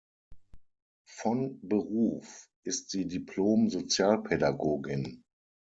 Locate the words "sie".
2.89-3.07